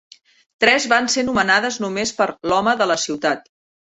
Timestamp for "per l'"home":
2.21-2.75